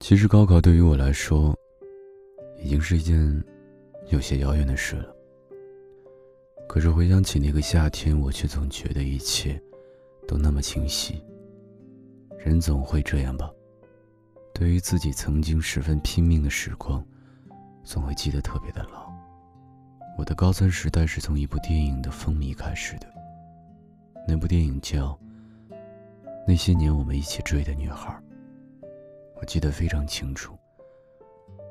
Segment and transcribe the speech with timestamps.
[0.00, 1.56] 其实高考对于我来说，
[2.58, 3.44] 已经是一件
[4.08, 5.12] 有些遥远的事了。
[6.68, 9.60] 可是回想起那个夏天，我却总觉得一切
[10.28, 11.20] 都那么清晰。
[12.38, 13.50] 人总会这样吧，
[14.54, 17.04] 对于自己曾经十分拼命的时光，
[17.82, 19.10] 总会记得特别的牢。
[20.18, 23.06] 我的高三时代是从一部电影的风靡开始的，
[24.28, 25.18] 那部电影叫
[26.46, 28.12] 《那些年我们一起追的女孩》。
[29.38, 30.56] 我记得非常清楚，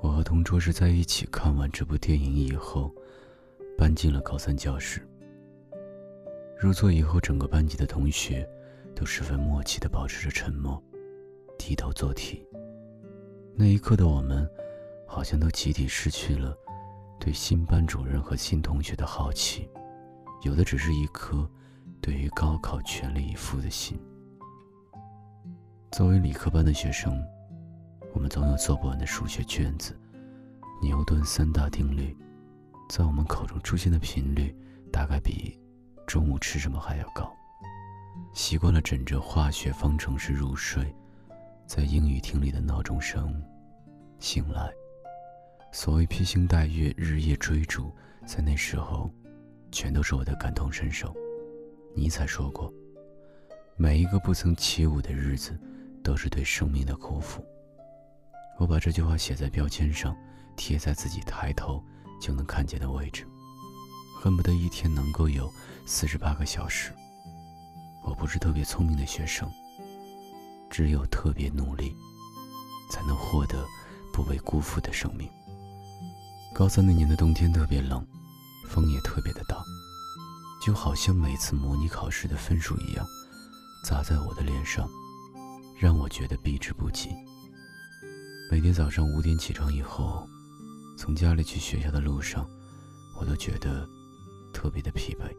[0.00, 2.94] 我和同桌是在一起看完这部电影以后，
[3.76, 5.06] 搬进了高三教室。
[6.56, 8.48] 入座以后，整个班级的同学
[8.94, 10.80] 都十分默契地保持着沉默，
[11.58, 12.46] 低头做题。
[13.56, 14.48] 那一刻的我们，
[15.04, 16.56] 好像都集体失去了
[17.18, 19.68] 对新班主任和新同学的好奇，
[20.42, 21.48] 有的只是一颗
[22.00, 23.98] 对于高考全力以赴的心。
[25.90, 27.20] 作为理科班的学生。
[28.12, 29.96] 我们总有做不完的数学卷子，
[30.82, 32.16] 牛顿三大定律，
[32.88, 34.54] 在我们口中出现的频率，
[34.92, 35.58] 大概比
[36.06, 37.32] 中午吃什么还要高。
[38.32, 40.94] 习惯了枕着化学方程式入睡，
[41.66, 43.42] 在英语厅里的闹钟声
[44.18, 44.70] 醒来。
[45.70, 47.94] 所谓披星戴月、日夜追逐，
[48.26, 49.10] 在那时候，
[49.70, 51.14] 全都是我的感同身受。
[51.94, 52.72] 尼采说过
[53.76, 55.58] ：“每一个不曾起舞的日子，
[56.02, 57.44] 都是对生命的辜负。”
[58.58, 60.16] 我把这句话写在标签上，
[60.56, 61.82] 贴在自己抬头
[62.20, 63.24] 就能看见的位置，
[64.20, 65.48] 恨不得一天能够有
[65.86, 66.92] 四十八个小时。
[68.04, 69.48] 我不是特别聪明的学生，
[70.68, 71.94] 只有特别努力，
[72.90, 73.64] 才能获得
[74.12, 75.30] 不被辜负的生命。
[76.52, 78.04] 高三那年的冬天特别冷，
[78.66, 79.62] 风也特别的大，
[80.60, 83.06] 就好像每次模拟考试的分数一样，
[83.84, 84.88] 砸在我的脸上，
[85.78, 87.10] 让我觉得避之不及。
[88.50, 90.26] 每天早上五点起床以后，
[90.96, 92.48] 从家里去学校的路上，
[93.20, 93.86] 我都觉得
[94.54, 95.30] 特别的疲惫。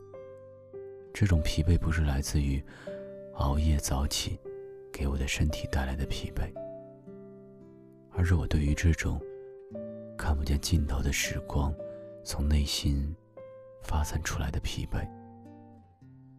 [1.11, 2.63] 这种疲惫不是来自于
[3.37, 4.39] 熬夜早起
[4.93, 6.53] 给我的身体带来的疲惫，
[8.11, 9.19] 而是我对于这种
[10.15, 11.73] 看不见尽头的时光，
[12.23, 13.15] 从内心
[13.81, 15.03] 发散出来的疲惫。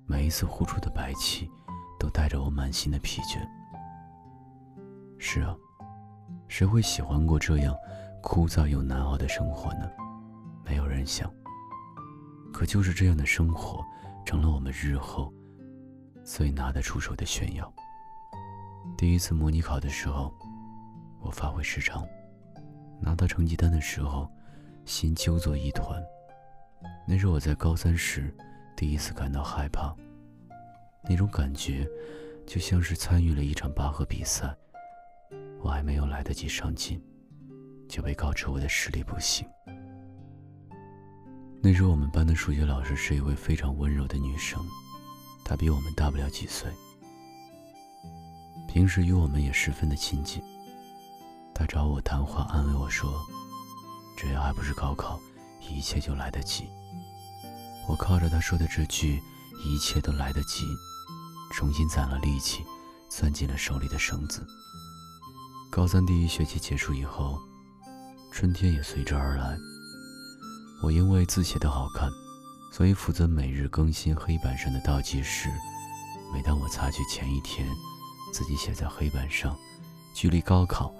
[0.06, 1.50] 每一次呼出的白气，
[1.98, 3.44] 都带着我满心的疲倦。
[5.19, 5.56] 是啊。
[6.50, 7.78] 谁会喜欢过这样
[8.20, 9.88] 枯燥又难熬的生活呢？
[10.64, 11.32] 没有人想。
[12.52, 13.84] 可就是这样的生活，
[14.26, 15.32] 成了我们日后
[16.24, 17.72] 最拿得出手的炫耀。
[18.98, 20.34] 第一次模拟考的时候，
[21.20, 22.04] 我发挥失常，
[23.00, 24.28] 拿到成绩单的时候，
[24.84, 26.02] 心揪作一团。
[27.06, 28.34] 那是我在高三时
[28.76, 29.94] 第一次感到害怕，
[31.08, 31.88] 那种感觉
[32.44, 34.52] 就像是参与了一场拔河比赛。
[35.62, 37.00] 我还没有来得及上进，
[37.88, 39.47] 就被告知我的视力不行。
[41.62, 44.66] 那时我们班的数学老师是一位非常温柔的女生，
[45.44, 46.71] 她比我们大不了几岁，
[48.66, 50.43] 平时与我们也十分的亲近。
[51.54, 53.12] 她找我谈话，安慰我说
[54.16, 55.21] ：“只要还不是高考，
[55.60, 56.65] 一切就来得及。”
[57.87, 59.21] 我靠着她说的这句
[59.62, 60.65] “一切都来得及”，
[61.53, 62.65] 重新攒了力气，
[63.10, 64.47] 攥紧了手里的绳子。
[65.70, 67.38] 高三第一学期结束以后，
[68.32, 69.56] 春天也随之而来。
[70.82, 72.10] 我因为字写得好看，
[72.72, 75.48] 所以负责每日更新黑板上的倒计时。
[76.34, 77.69] 每当我擦去前一天
[78.32, 79.56] 自己写在黑板上，
[80.12, 80.92] 距离高考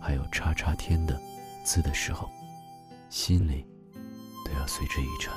[0.00, 1.20] 还有叉叉天的
[1.62, 2.30] 字的时候，
[3.10, 3.66] 心里
[4.46, 5.34] 都要随之一沉。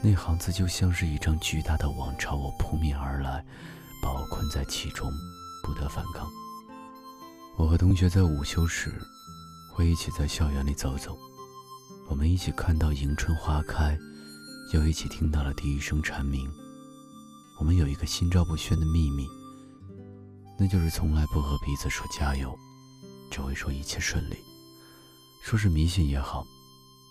[0.00, 3.44] 那行字就像是一张巨大的网朝我扑面而来，
[4.02, 5.08] 把我困在其中，
[5.62, 6.28] 不得反抗。
[7.56, 8.90] 我和同学在午休时，
[9.70, 11.16] 会一起在校园里走走。
[12.08, 13.96] 我们一起看到迎春花开，
[14.72, 16.50] 又一起听到了第一声蝉鸣。
[17.60, 19.28] 我们有一个心照不宣的秘密，
[20.58, 22.58] 那就是从来不和彼此说加油，
[23.30, 24.36] 只会说一切顺利。
[25.42, 26.44] 说是迷信也好，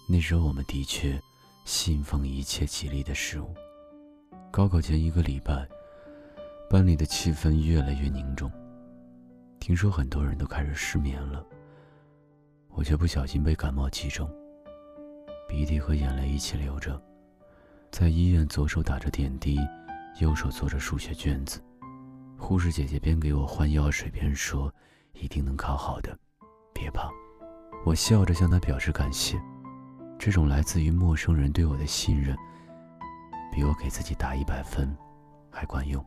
[0.09, 1.21] 那时候我们的确
[1.65, 3.53] 信奉一切吉利的事物。
[4.51, 5.67] 高考前一个礼拜，
[6.69, 8.51] 班里的气氛越来越凝重。
[9.61, 11.45] 听说很多人都开始失眠了，
[12.69, 14.27] 我却不小心被感冒击中，
[15.47, 16.99] 鼻涕和眼泪一起流着，
[17.91, 19.59] 在医院左手打着点滴，
[20.19, 21.61] 右手做着数学卷子。
[22.39, 24.73] 护士姐姐边给我换药水边说
[25.13, 26.17] ：“一定能考好的，
[26.73, 27.07] 别怕。”
[27.85, 29.39] 我笑着向她表示感谢。
[30.17, 32.35] 这种来自于陌生人对我的信任，
[33.53, 34.91] 比我给自己打一百分
[35.51, 36.03] 还管用。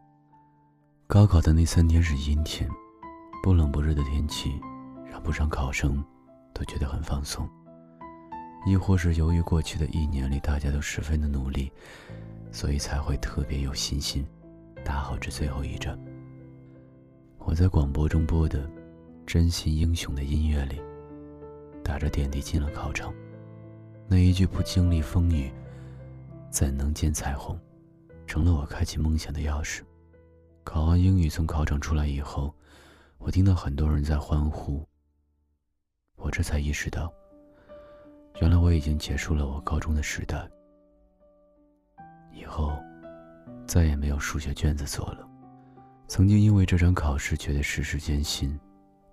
[1.07, 2.69] 高考的那三天是阴天。
[3.45, 4.59] 不冷不热的天气，
[5.05, 6.03] 让不少考生
[6.55, 7.47] 都觉得很放松。
[8.65, 11.71] 亦或是由于过去的一年里大家都十分的努力，
[12.51, 14.27] 所以才会特别有信心，
[14.83, 15.95] 打好这最后一战。
[17.37, 18.67] 我在广播中播的
[19.27, 20.81] 《真心英雄》的音乐里，
[21.85, 23.13] 打着点滴进了考场。
[24.09, 25.53] 那一句“不经历风雨，
[26.49, 27.61] 怎能见彩虹”，
[28.27, 29.83] 成了我开启梦想的钥匙。
[30.65, 32.55] 考完英语从考场出来以后，
[33.19, 34.87] 我听到很多人在欢呼。
[36.17, 37.13] 我这才意识到，
[38.41, 40.49] 原来我已经结束了我高中的时代，
[42.33, 42.79] 以后
[43.67, 45.29] 再也没有数学卷子做了。
[46.07, 48.59] 曾经因为这场考试觉得事事艰辛，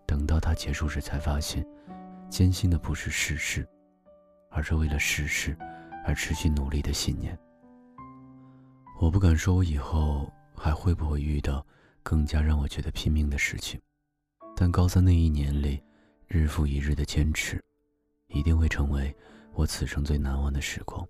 [0.06, 1.65] 等到它结束时才发现，
[2.30, 3.68] 艰辛的不是事事，
[4.50, 5.57] 而是为了事事
[6.06, 7.38] 而持续努力的信念。
[9.00, 10.31] 我不敢说我以后。
[10.53, 11.65] 还会不会遇到
[12.03, 13.81] 更加让我觉得拼命的事情？
[14.56, 15.81] 但高三那一年里，
[16.27, 17.59] 日复一日的坚持，
[18.27, 19.13] 一定会成为
[19.53, 21.06] 我此生最难忘的时光。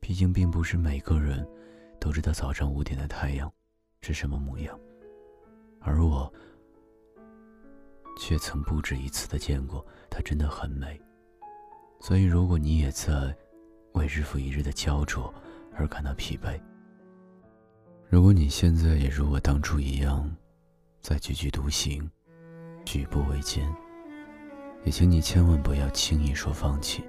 [0.00, 1.46] 毕竟，并不是每个人
[1.98, 3.50] 都知道早上五点的太阳
[4.00, 4.78] 是什么模样，
[5.80, 6.30] 而我
[8.18, 11.00] 却曾不止一次的见过它真的很美。
[12.00, 13.34] 所以，如果你也在
[13.92, 15.32] 为日复一日的焦灼
[15.72, 16.60] 而感到疲惫，
[18.10, 20.30] 如果你现在也如我当初一样，
[21.00, 22.10] 在踽踽独行，
[22.84, 23.66] 举步维艰，
[24.84, 27.02] 也请你千万不要轻易说放弃。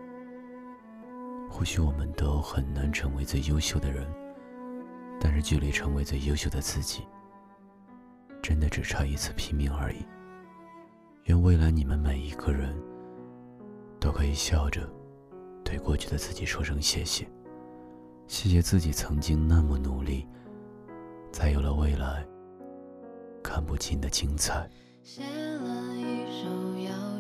[1.50, 4.06] 或许我们都很难成为最优秀的人，
[5.20, 7.06] 但是距离成为最优秀的自己，
[8.42, 10.06] 真的只差一次拼命而已。
[11.26, 12.76] 愿未来你们每一个人，
[14.00, 14.90] 都可以笑着
[15.64, 17.28] 对过去的自己说声谢谢，
[18.28, 20.28] 谢谢自己曾经那么努力。
[21.32, 22.26] 才有了未来
[23.44, 24.70] 看不尽的精彩
[25.06, 26.50] 写了一首
[26.80, 27.15] 谣。